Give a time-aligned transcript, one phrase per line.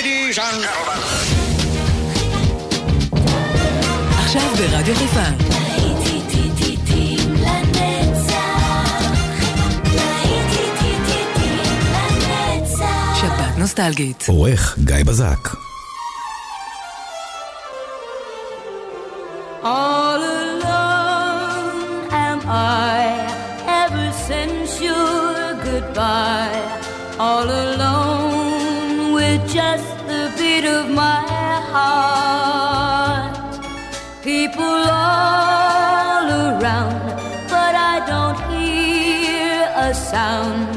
[0.00, 1.00] Ladies and gentlemen.
[4.18, 5.20] עכשיו ברדיו חיפה.
[13.20, 14.24] שבת נוסטלגית.
[14.28, 15.48] עורך גיא בזק.
[19.62, 21.78] All alone
[22.10, 23.02] am I
[23.84, 26.62] ever since your goodbye.
[27.18, 29.89] All alone with just
[30.78, 31.22] of my
[31.72, 33.34] heart.
[34.22, 37.02] People all around,
[37.54, 39.56] but I don't hear
[39.88, 40.68] a sound.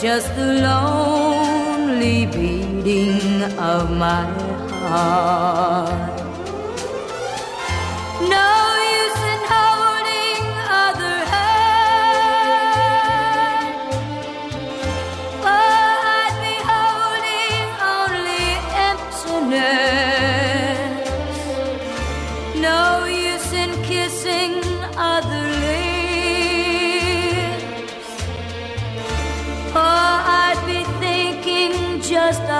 [0.00, 4.24] Just the lonely beating of my
[4.80, 6.13] heart.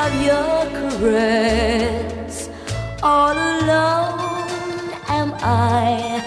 [0.07, 2.37] Of your caress.
[3.03, 4.85] All alone
[5.21, 6.23] am I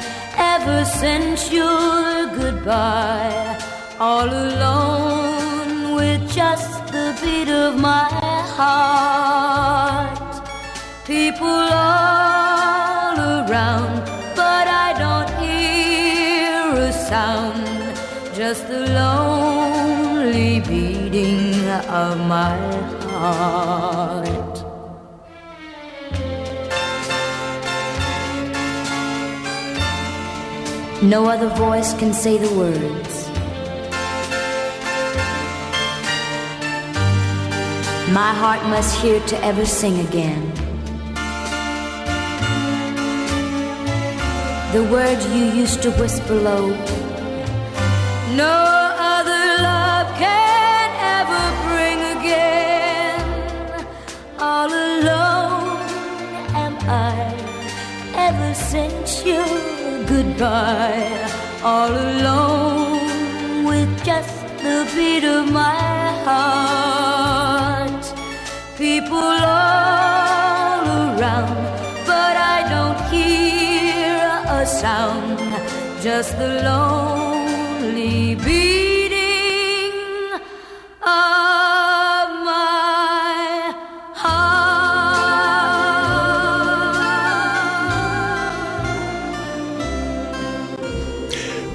[0.53, 3.59] ever since your goodbye.
[3.99, 8.09] All alone with just the beat of my
[8.57, 10.35] heart.
[11.05, 11.61] People
[11.93, 13.95] all around,
[14.41, 17.65] but I don't hear a sound.
[18.35, 21.67] Just the lonely beating
[22.03, 22.96] of my heart.
[31.01, 33.27] No other voice can say the words.
[38.13, 40.53] My heart must hear to ever sing again.
[44.73, 46.69] The words you used to whisper low.
[48.35, 48.76] No
[58.77, 59.53] since your
[60.13, 61.09] goodbye.
[61.69, 68.03] All alone with just the beat of my heart.
[68.83, 71.59] People all around,
[72.11, 74.19] but I don't hear
[74.59, 75.39] a sound.
[76.07, 78.86] Just the lonely beating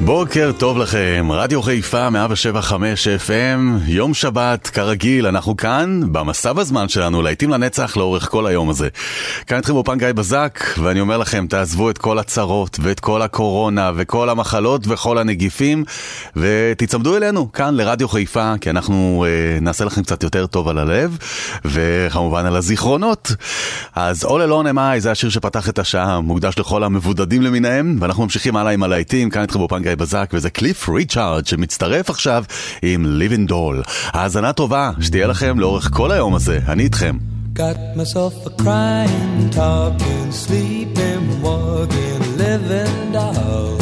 [0.04, 3.30] בוקר טוב לכם, רדיו חיפה 175 FM,
[3.86, 8.88] יום שבת, כרגיל, אנחנו כאן, במסע בזמן שלנו, להיטים לנצח לאורך כל היום הזה.
[9.46, 13.90] כאן איתכם אופן גיא בזק, ואני אומר לכם, תעזבו את כל הצרות, ואת כל הקורונה,
[13.96, 15.84] וכל המחלות, וכל הנגיפים,
[16.36, 21.18] ותצמדו אלינו, כאן לרדיו חיפה, כי אנחנו אה, נעשה לכם קצת יותר טוב על הלב,
[21.64, 23.32] וכמובן על הזיכרונות.
[23.94, 28.22] אז All Alone Am I זה השיר שפתח את השעה, מוקדש לכל המבודדים למיניהם, ואנחנו
[28.22, 32.44] ממשיכים הלאה עם הלהיטים, כאן איתכם באופן גיא בזק, וזה קליף ריצ'ארד שמצטרף עכשיו
[32.82, 33.82] עם ליבין דול.
[34.06, 37.16] האזנה טובה, שתהיה לכם לאורך כל היום הזה, אני איתכם.
[37.54, 43.76] Got myself a crying, talking, sleeping, walking, living doll.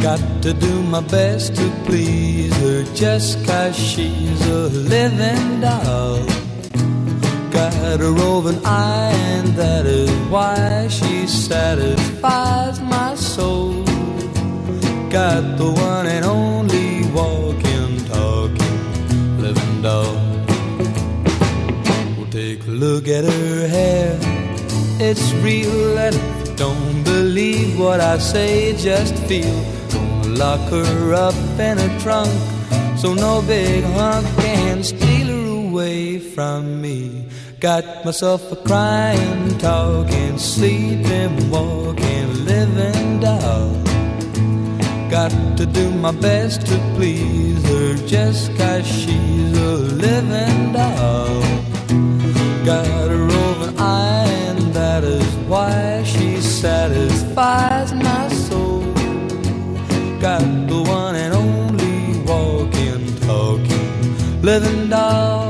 [0.00, 6.24] Got to do my best to please her just cause she's a living doll.
[7.50, 13.85] Got a roving eye, and that is why she satisfies my soul.
[15.16, 20.14] Got the one and only walking, talking, living doll.
[22.18, 24.18] Well, take a look at her hair.
[25.00, 29.58] It's real, and if you don't believe what I say, just feel.
[29.90, 32.30] Gonna lock her up in a trunk,
[32.98, 37.26] so no big hunk can steal her away from me.
[37.58, 43.95] Got myself a crying, talking, sleeping, walking, living doll.
[45.16, 51.40] Got to do my best to please her just cause she's a living doll.
[52.66, 58.82] Got a roving eye, and that is why she satisfies my soul.
[60.20, 65.45] Got the one and only walking, talking, living doll.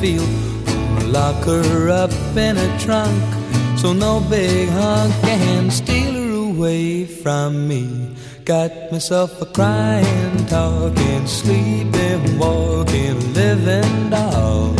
[0.00, 0.26] Feel.
[1.08, 3.22] Lock her up in a trunk
[3.78, 8.16] so no big hunk can steal her away from me.
[8.44, 14.74] Got myself a crying, talking, sleeping, walking, living doll.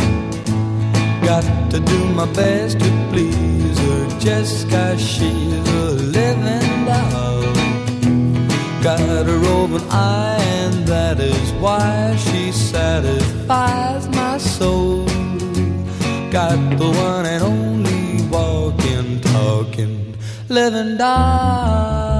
[1.29, 7.41] Got to do my best to please her just cause she's a living doll.
[8.81, 15.00] Got a roving eye, and that is why she satisfies my soul.
[16.31, 20.15] Got the one and only walking, talking,
[20.47, 22.10] living doll.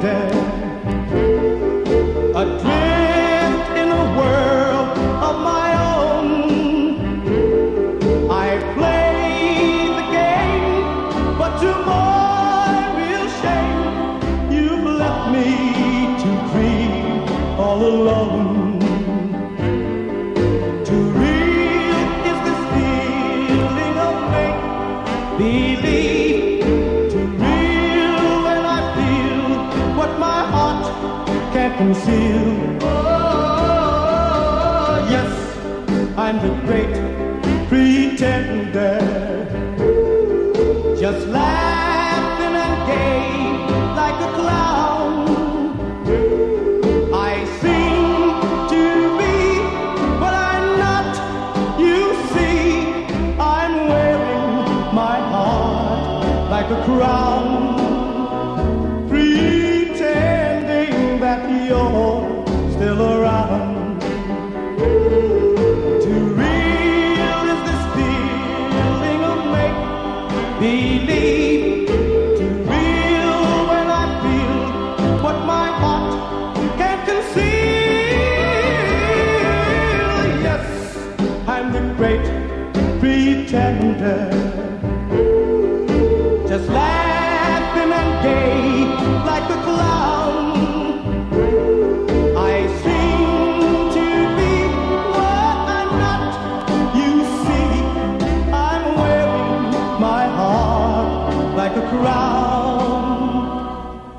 [0.00, 0.48] Pretender.
[2.34, 2.97] Adrift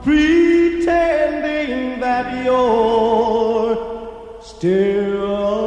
[0.04, 3.78] pretending that you're
[4.42, 5.60] still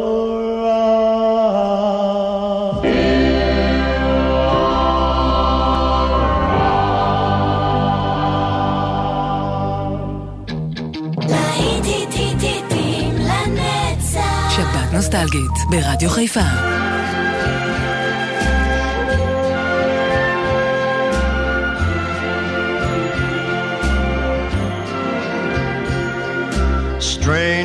[15.71, 16.72] ברדיו חיפה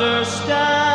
[0.00, 0.89] understand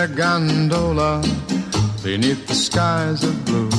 [0.00, 1.22] a gondola
[2.02, 3.70] beneath the skies of blue.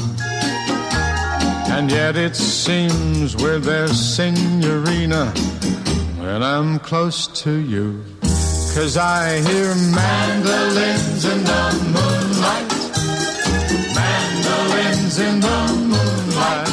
[1.72, 5.32] And yet it seems we're there, Signorina,
[6.20, 8.04] when I'm close to you.
[8.76, 11.64] Cause I hear mandolins in the
[11.96, 12.72] moonlight,
[13.96, 15.60] mandolins in the
[15.92, 16.68] moonlight.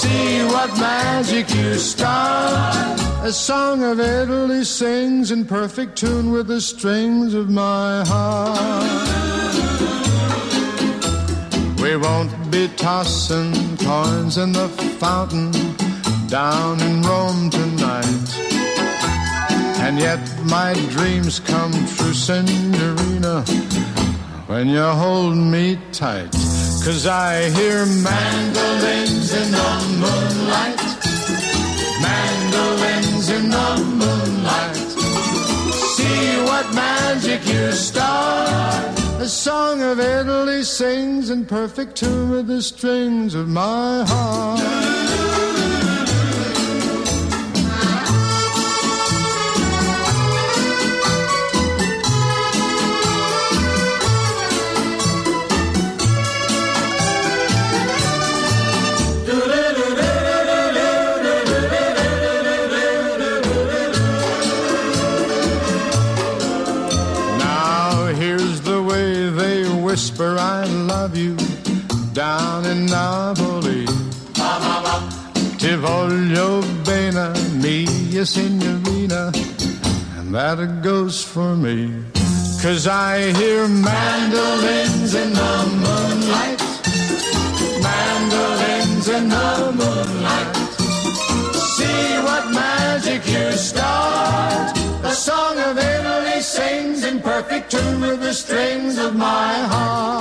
[0.00, 2.81] See what magic you start.
[3.24, 9.08] A song of Italy sings in perfect tune with the strings of my heart.
[11.80, 15.52] We won't be tossing coins in the fountain
[16.26, 18.26] down in Rome tonight.
[19.78, 23.44] And yet my dreams come true, Signorina,
[24.48, 26.32] when you hold me tight.
[26.84, 30.80] Cause I hear mandolins in the moonlight,
[32.02, 32.81] mandolins
[33.22, 34.76] things in the moonlight.
[35.96, 38.96] See what magic you start.
[39.18, 45.61] The song of Italy sings in perfect tune with the strings of my heart.
[75.82, 79.32] Voglio bene, mia signorina,
[80.16, 81.90] and that goes for me.
[82.62, 86.60] Cause I hear mandolins in the moonlight,
[87.82, 90.56] mandolins in the moonlight.
[91.76, 94.76] See what magic you start.
[95.02, 100.11] The song of Italy sings in perfect tune with the strings of my heart.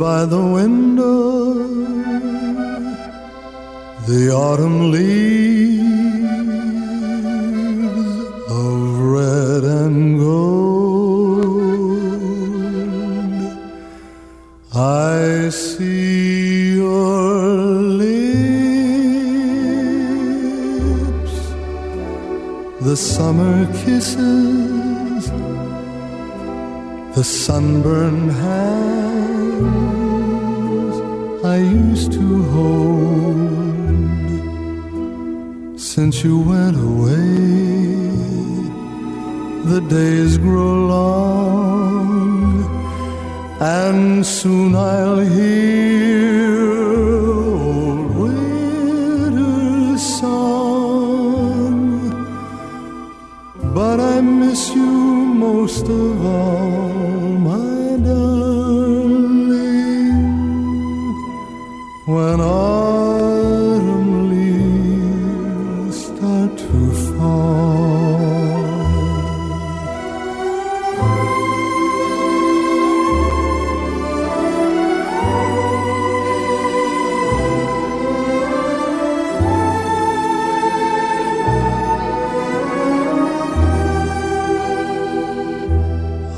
[0.00, 1.52] By the window.
[4.08, 5.90] The autumn leaves
[8.48, 11.60] of red and gold.
[14.74, 17.42] I see your
[18.04, 18.14] lips,
[22.88, 25.24] the summer kisses,
[27.14, 28.89] the sunburned hands
[35.94, 38.10] Since you went away,
[39.72, 42.64] the days grow long,
[43.60, 46.60] and soon I'll hear
[47.32, 51.74] old winter's song.
[53.74, 54.90] But I miss you
[55.46, 56.19] most of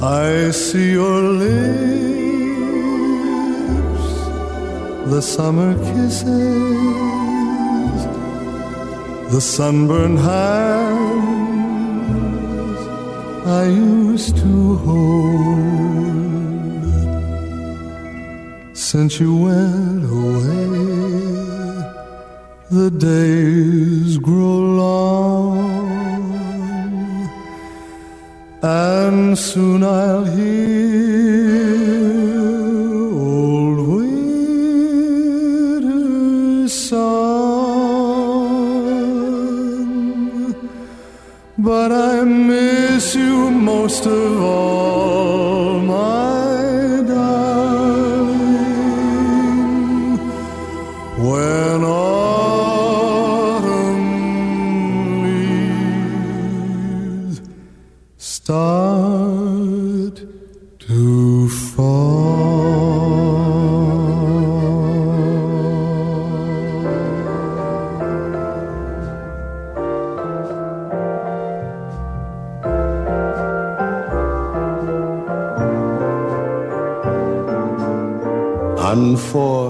[0.04, 1.52] I see your lips,
[5.12, 6.81] the summer kisses,
[9.32, 11.22] the sunburned hands
[13.46, 15.64] I used to hold.
[18.76, 20.68] Since you went away,
[22.70, 25.72] the days grow long
[28.62, 30.71] and soon I'll hear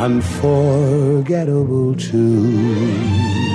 [0.00, 3.49] unforgettable too.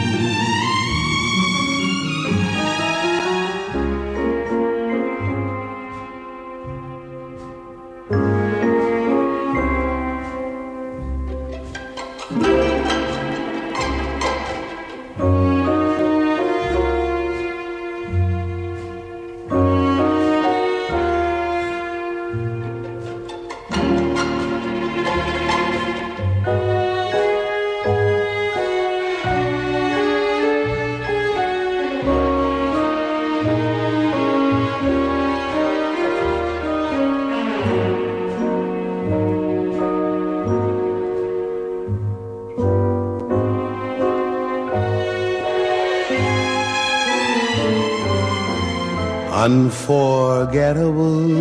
[50.46, 51.32] Unforgettable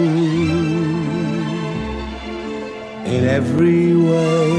[3.07, 4.51] in every way.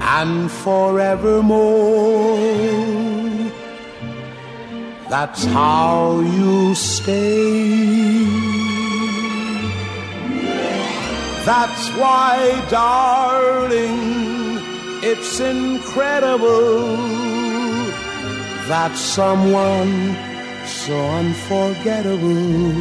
[0.00, 2.36] And forevermore,
[5.08, 8.24] that's how you stay.
[11.44, 13.98] That's why, darling,
[15.02, 17.11] it's incredible
[18.68, 20.14] that someone
[20.66, 22.72] so unforgettable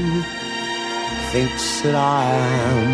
[1.31, 2.23] thinks that I
[2.67, 2.87] am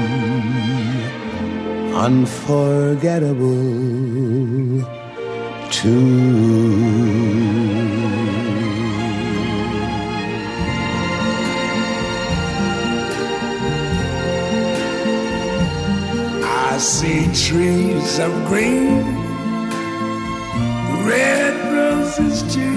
[2.05, 4.85] unforgettable
[5.71, 6.87] too.
[16.43, 19.03] I see trees of green,
[21.05, 22.76] red roses too.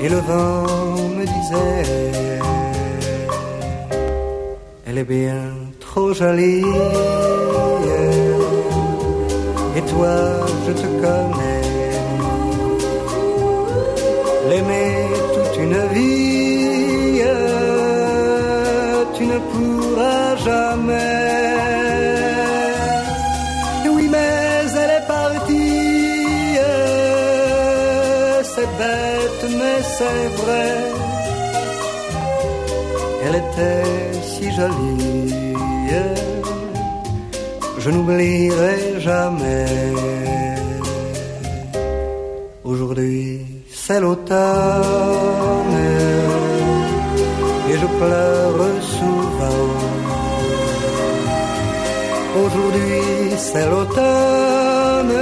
[0.00, 0.66] Et le vent
[1.18, 1.82] me disait
[4.86, 5.42] Elle est bien
[5.80, 6.64] trop jolie.
[9.76, 10.14] Et toi,
[10.66, 11.62] je te connais.
[14.48, 14.92] L'aimer
[15.34, 17.20] toute une vie,
[19.16, 21.45] tu ne pourras jamais.
[29.98, 30.68] C'est vrai.
[33.24, 35.46] Elle était si jolie
[37.86, 39.66] je n'oublierai jamais.
[42.64, 45.78] Aujourd'hui, c'est l'automne
[47.70, 48.62] et je pleure
[48.94, 49.66] souvent.
[52.42, 52.98] Aujourd'hui,
[53.38, 55.16] c'est l'automne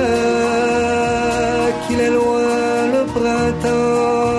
[1.83, 4.34] qu'il est loin le printemps.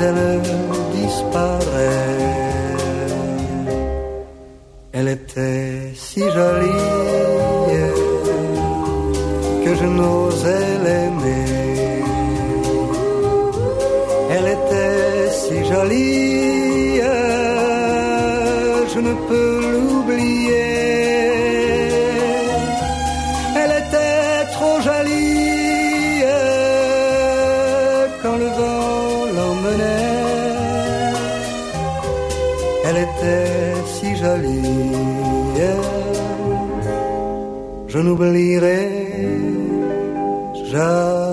[0.00, 0.40] Elle
[0.94, 2.36] disparaît.
[4.92, 6.86] Elle était si jolie
[9.64, 12.02] que je n'osais l'aimer.
[14.30, 17.00] Elle était si jolie,
[18.92, 19.55] je ne peux
[38.06, 38.86] n'oublierai
[40.70, 41.26] jamais.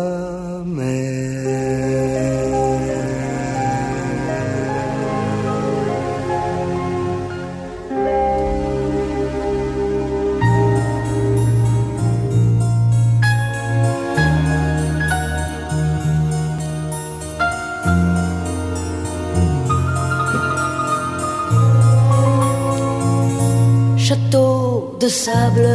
[23.97, 25.67] Château de sable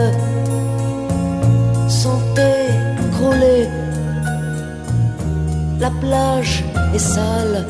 [5.81, 7.65] La plage est sale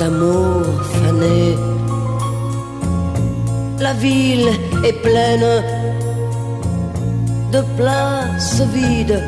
[0.00, 1.56] d'amour fané.
[3.78, 4.50] La ville
[4.84, 5.62] est pleine
[7.52, 9.22] de places vides.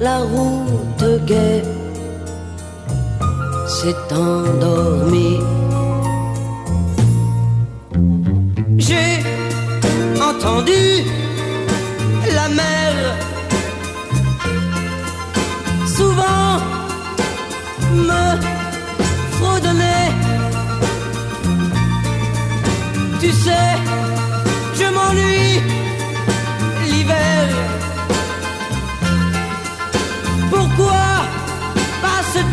[0.00, 1.62] La route gaie
[3.66, 5.40] s'est endormie.
[8.78, 9.18] J'ai
[10.30, 11.02] entendu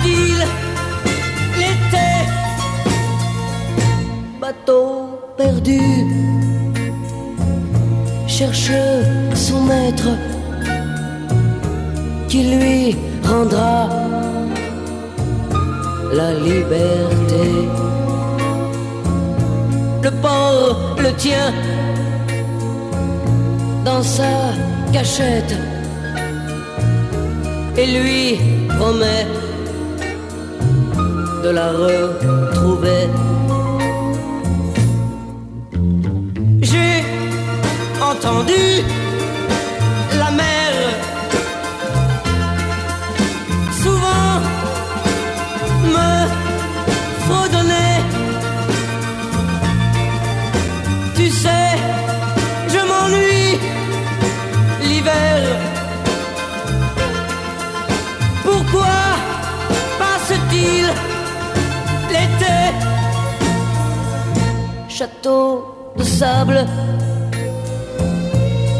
[0.03, 0.37] passe-t-il
[1.57, 2.07] l'été
[4.39, 5.79] Bateau perdu
[8.27, 8.71] cherche
[9.33, 10.09] son maître
[12.27, 13.89] qui lui rendra
[16.13, 17.45] la liberté.
[20.03, 21.53] Le port le tient
[23.85, 24.53] dans sa
[24.91, 25.55] cachette
[27.77, 28.37] et lui
[28.77, 29.25] promet
[31.43, 33.09] de la retrouver.
[36.61, 37.03] J'ai
[38.01, 38.63] entendu
[65.03, 65.65] Château
[65.97, 66.65] de sable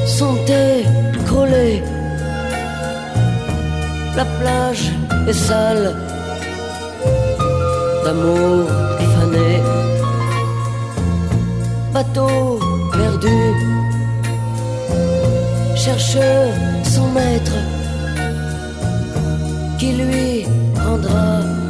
[0.08, 0.38] sont
[0.70, 1.84] écroulés.
[4.16, 4.86] La plage
[5.28, 5.94] est sale
[8.06, 8.68] d'amour
[9.14, 9.52] fané.
[11.94, 12.58] bateau
[12.94, 13.40] perdu
[15.76, 16.30] cherche
[16.94, 17.58] son maître
[19.78, 20.48] qui lui
[20.86, 21.62] rendra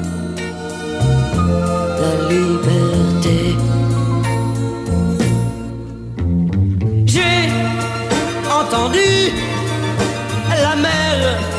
[10.64, 11.53] la mer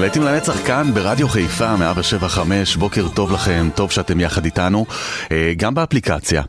[0.00, 4.86] להיטים לנצח כאן ברדיו חיפה, 175, בוקר טוב לכם, טוב שאתם יחד איתנו,
[5.32, 6.42] אה, גם באפליקציה.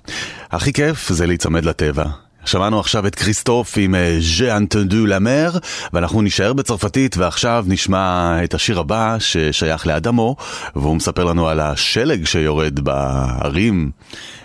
[0.51, 2.05] הכי כיף זה להיצמד לטבע.
[2.45, 5.51] שמענו עכשיו את כריסטוף עם ז'ה אנטנדו למר,
[5.93, 10.35] ואנחנו נישאר בצרפתית, ועכשיו נשמע את השיר הבא ששייך לאדמו,
[10.75, 13.91] והוא מספר לנו על השלג שיורד בערים,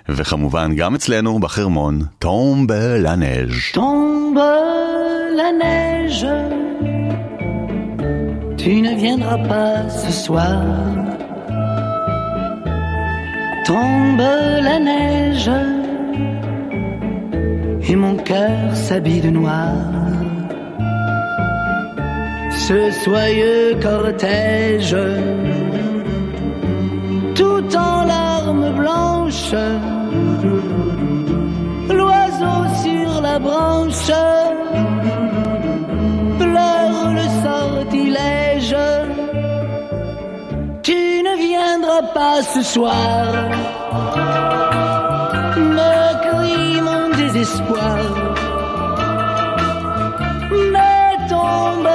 [0.09, 2.03] וכמובן גם אצלנו בחרמון,
[2.67, 3.73] בלנז'.
[3.75, 4.53] Tombe
[5.39, 6.76] la neige,
[8.67, 10.61] tu ne viendras pas ce soir.
[13.65, 14.29] Tombe
[14.69, 15.53] la neige,
[17.89, 19.77] et mon cœur s'habille de noir.
[22.67, 24.97] Ce soyeux cortège,
[27.37, 29.61] tout en larmes blanches,
[31.99, 34.11] l'oiseau sur la branche
[36.41, 38.46] pleure le sortilège.
[41.37, 43.27] Ne viendras pas ce soir,
[45.57, 47.99] me crie mon désespoir.
[50.73, 51.89] Mais tombe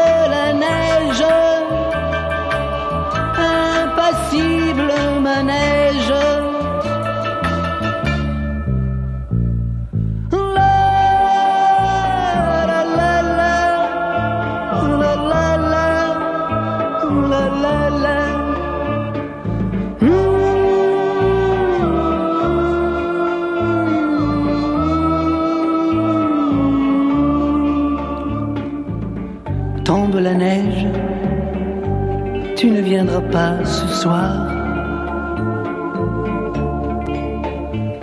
[33.31, 34.33] pas ce soir.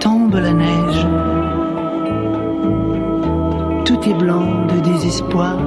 [0.01, 1.07] Tombe la neige,
[3.85, 5.59] tout est blanc de désespoir.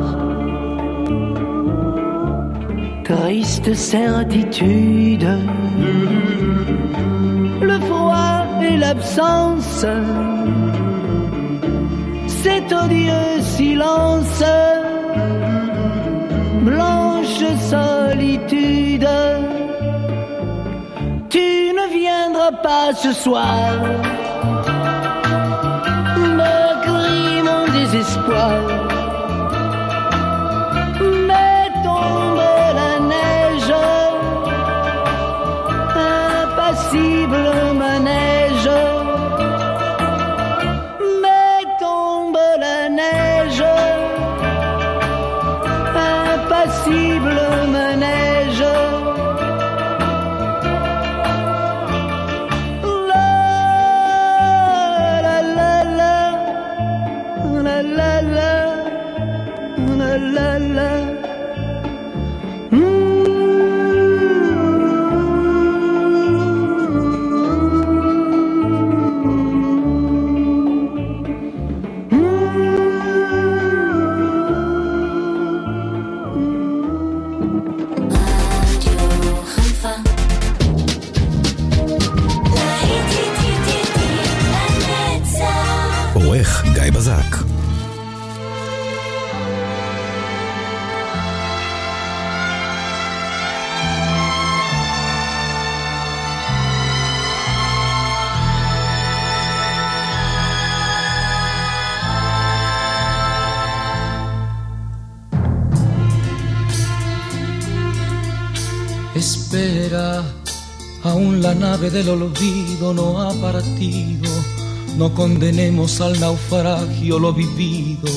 [3.03, 5.27] Triste certitude,
[7.61, 9.85] le froid et l'absence,
[12.27, 14.43] cet odieux silence,
[16.63, 18.80] blanche solitude.
[22.61, 23.73] Pas ce soir,
[26.17, 28.90] me crie mon désespoir.
[111.89, 114.29] Del olvido no ha partido.
[114.97, 118.09] no condenemos al naufragio lo vivido.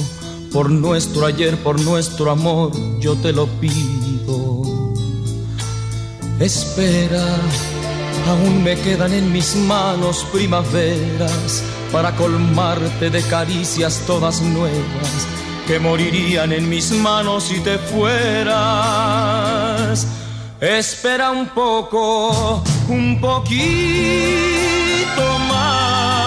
[0.52, 4.62] Por nuestro ayer, por nuestro amor, yo te lo pido.
[6.40, 7.24] Espera,
[8.28, 15.26] aún me quedan en mis manos primaveras para colmarte de caricias todas nuevas
[15.66, 18.54] que morirían en mis manos si te fueras.
[20.60, 23.64] Espera un poco, un poquito
[25.48, 26.24] más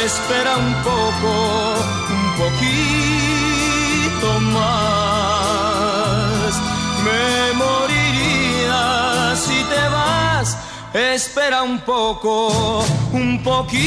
[0.04, 1.32] Espera un poco,
[10.94, 12.84] Espera un poco,
[13.14, 13.80] un poquito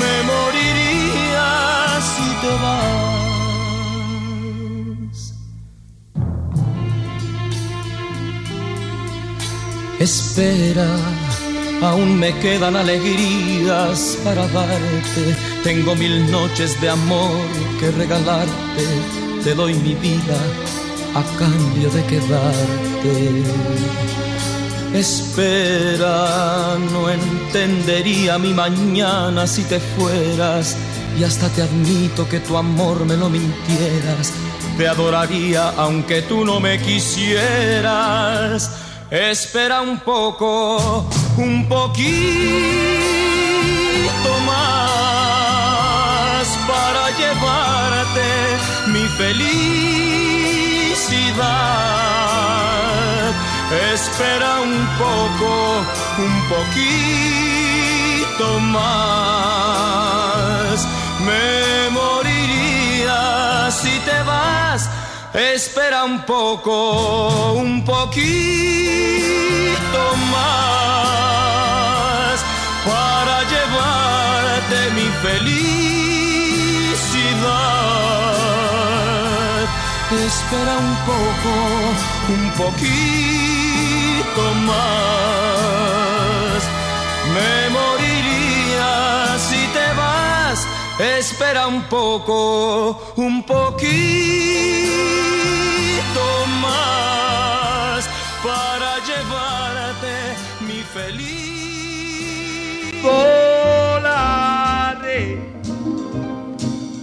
[0.00, 1.48] Me moriría
[2.02, 2.89] si te vas.
[10.00, 10.88] Espera,
[11.82, 15.36] aún me quedan alegrías para darte.
[15.62, 17.36] Tengo mil noches de amor
[17.78, 18.86] que regalarte.
[19.44, 20.38] Te doy mi vida
[21.14, 23.42] a cambio de quedarte.
[24.94, 30.78] Espera, no entendería mi mañana si te fueras.
[31.18, 34.32] Y hasta te admito que tu amor me lo mintieras.
[34.78, 38.70] Te adoraría aunque tú no me quisieras.
[39.10, 41.04] Espera un poco,
[41.36, 42.10] un poquito
[44.46, 48.22] más para llevarte
[48.86, 49.40] mi felicidad.
[53.92, 55.84] Espera un poco,
[56.18, 60.86] un poquito más.
[61.24, 64.88] Me moriría si te vas
[65.32, 68.26] Espera un poco, un poquito
[70.32, 71.20] más
[72.84, 75.46] para llevarte mi felicidad.
[80.26, 81.52] Espera un poco,
[82.28, 86.60] un poquito más.
[87.34, 88.09] Me vas.
[91.00, 93.88] Espera un poco, un poquito
[96.60, 98.06] más
[98.42, 101.40] para llevarte mi feliz.
[103.02, 104.18] Volare.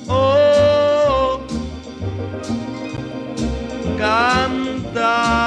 [0.08, 1.40] Oh,
[3.98, 5.47] cantare.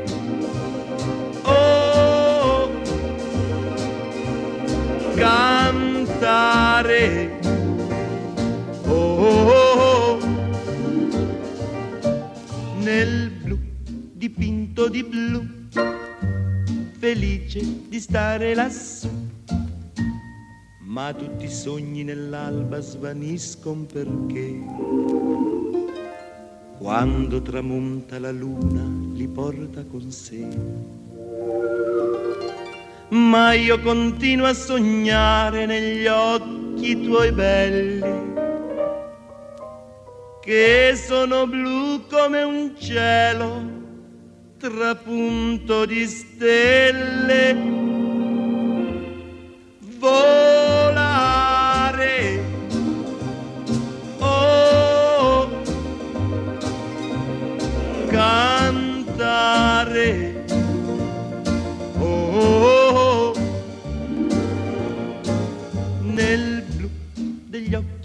[5.21, 7.05] Cantare.
[8.87, 10.19] Oh, oh, oh.
[12.81, 13.59] nel blu
[14.13, 15.45] dipinto di blu,
[16.97, 19.09] felice di stare lassù.
[20.79, 24.59] Ma tutti i sogni nell'alba svaniscono perché
[26.79, 30.47] quando tramonta la luna li porta con sé.
[33.11, 38.33] Ma io continuo a sognare negli occhi tuoi belli,
[40.41, 43.79] che sono blu come un cielo
[44.57, 47.53] trapunto di stelle.
[49.99, 50.60] Volare,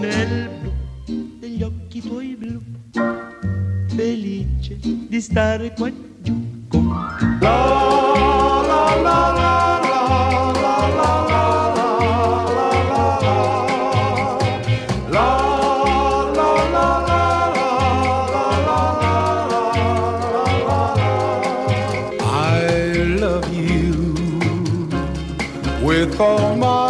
[0.00, 0.72] Nel blu
[1.38, 2.60] degli occhi tuoi blu,
[3.94, 5.90] felice di stare qua
[6.22, 6.86] giù con
[7.40, 8.07] I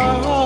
[0.01, 0.38] 哦。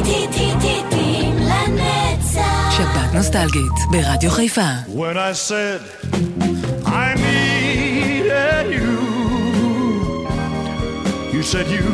[0.00, 2.76] להיטים לנצח.
[2.76, 4.70] שבת נוסטלגית ברדיו חיפה.
[4.88, 5.80] When I said
[6.86, 8.94] I needed you,
[11.34, 11.88] you said you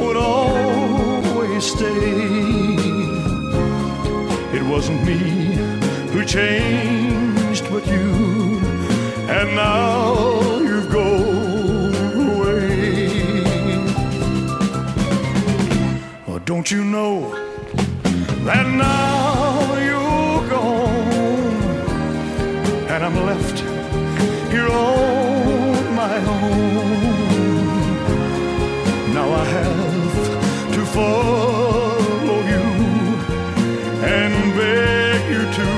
[0.00, 2.10] would always stay.
[4.56, 5.20] It wasn't me
[6.12, 8.06] who changed, but you,
[9.36, 10.08] and now
[10.68, 11.33] you've gone
[16.45, 17.31] Don't you know
[18.45, 21.05] that now you're gone?
[22.87, 23.59] and I'm left
[24.51, 26.85] here on my own.
[29.15, 32.65] Now I have to follow you
[34.15, 35.69] and beg you to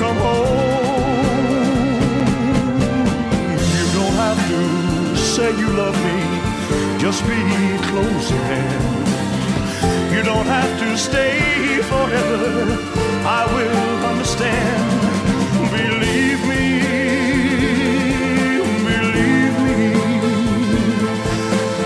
[0.00, 1.54] come home.
[3.76, 4.60] You don't have to
[5.16, 6.18] say you love me,
[6.98, 7.38] just be
[7.90, 8.93] close at hand.
[10.24, 12.44] Don't have to stay forever,
[13.26, 14.90] I will understand.
[15.70, 16.64] Believe me,
[18.90, 19.80] believe me,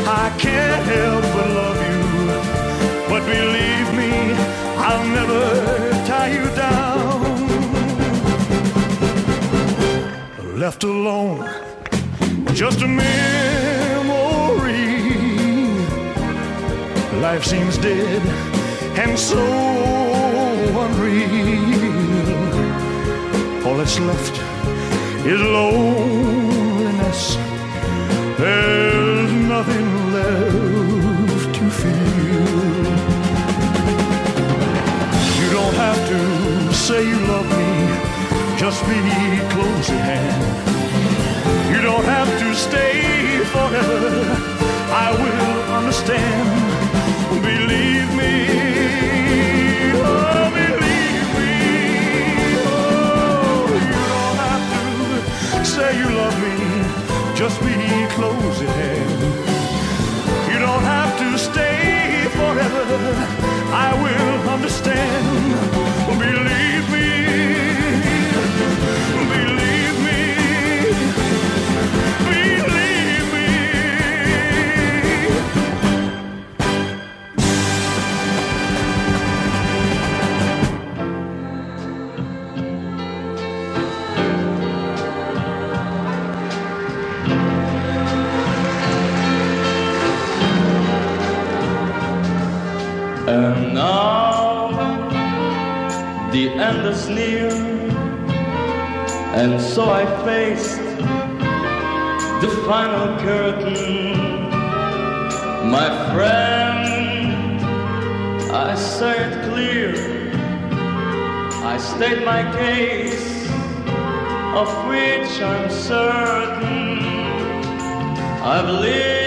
[0.07, 2.03] I can't help but love you.
[3.11, 4.13] But believe me,
[4.87, 5.45] I'll never
[6.07, 7.19] tie you down.
[10.59, 11.39] Left alone,
[12.55, 13.68] just a memory.
[17.33, 18.23] Life seems dead
[18.97, 19.37] and so
[20.85, 21.27] unreal.
[23.67, 24.33] All that's left
[25.27, 26.58] is loneliness.
[111.99, 113.51] State my case,
[114.55, 117.01] of which I'm certain.
[118.55, 119.19] I believe.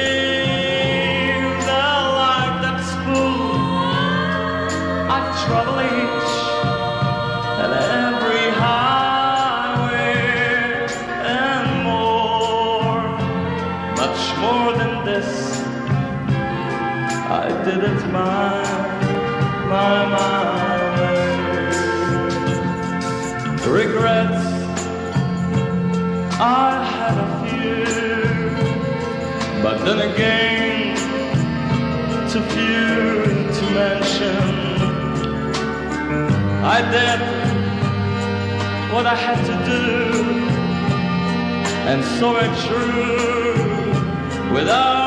[1.71, 1.87] The
[2.23, 3.91] life that's full
[5.17, 6.33] of trouble each
[7.63, 10.15] and every highway
[11.35, 13.03] and more,
[13.99, 15.29] much more than this.
[17.27, 18.63] I did it my,
[19.67, 20.60] my,
[23.71, 24.45] Regrets,
[26.41, 27.85] I had a few,
[29.63, 30.97] but then again,
[32.29, 33.23] too few
[33.57, 34.43] to mention.
[36.65, 37.19] I did
[38.93, 39.81] what I had to do,
[41.89, 45.00] and so it true without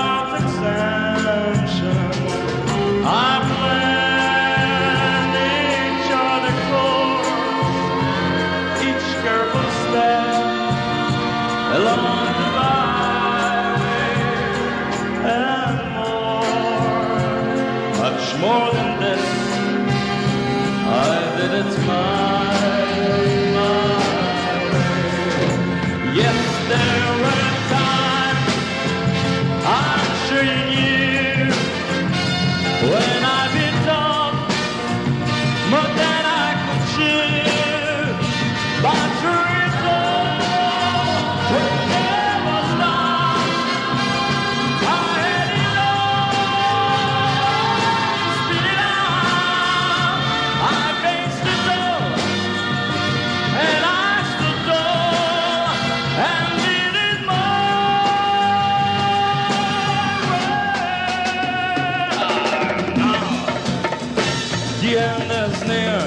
[64.87, 66.01] end is near,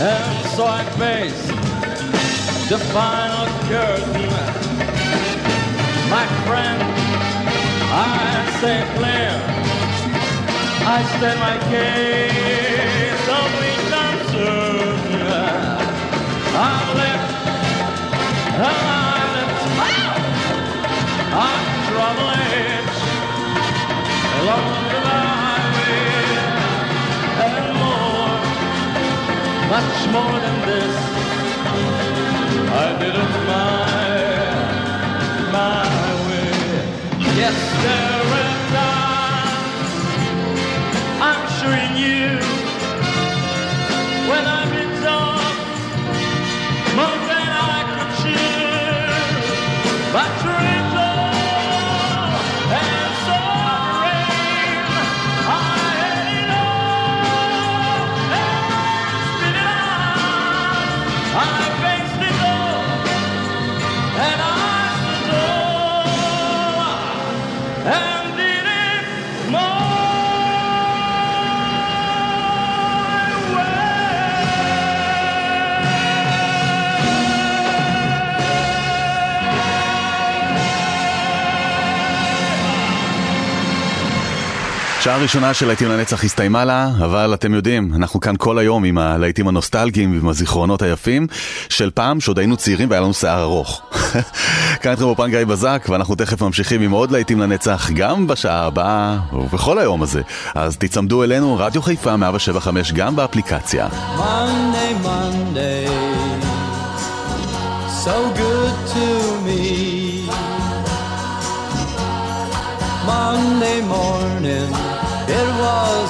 [0.00, 1.46] and so I face
[2.70, 4.30] the final curtain.
[6.10, 6.80] My friend,
[7.92, 9.54] I say clear.
[10.86, 14.14] I state my case of which ah!
[16.56, 17.30] I'm left,
[18.60, 19.64] I'm left,
[21.32, 22.86] I'm traveling
[24.40, 25.23] along the highway
[29.74, 30.96] much more than this.
[32.82, 33.86] I did it my,
[35.56, 35.88] my
[36.26, 36.52] way.
[37.40, 38.24] Yes, there
[38.76, 39.98] times
[41.28, 42.28] I'm sure you
[44.30, 44.63] when I've
[85.04, 88.98] שעה ראשונה של להיטים לנצח הסתיימה לה, אבל אתם יודעים, אנחנו כאן כל היום עם
[88.98, 91.26] הלהיטים הנוסטלגיים ועם הזיכרונות היפים
[91.68, 93.82] של פעם שעוד היינו צעירים והיה לנו שיער ארוך.
[94.82, 99.18] כאן איתכם בפן גיא בזק, ואנחנו תכף ממשיכים עם עוד להיטים לנצח גם בשעה הבאה
[99.32, 100.22] ובכל היום הזה.
[100.54, 103.88] אז תיצמדו אלינו, רדיו חיפה 175 גם באפליקציה.
[104.16, 105.88] Monday, Monday,
[108.04, 108.53] so good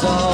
[0.06, 0.33] all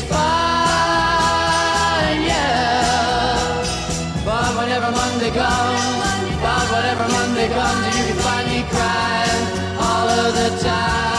[5.33, 9.45] comes, but whenever Monday comes, you can find me crying
[9.79, 11.10] all of the time.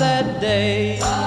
[0.00, 1.19] That day.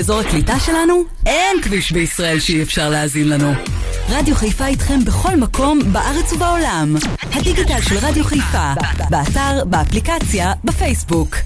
[0.00, 1.04] מאזור הקליטה שלנו?
[1.26, 3.52] אין כביש בישראל שאי אפשר להאזין לנו.
[4.08, 6.96] רדיו חיפה איתכם בכל מקום בארץ ובעולם.
[7.32, 8.72] הדיגיטל של רדיו חיפה,
[9.10, 11.36] באתר, באפליקציה, בפייסבוק.